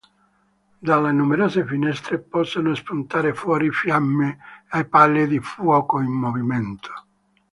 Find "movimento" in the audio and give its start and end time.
6.09-6.89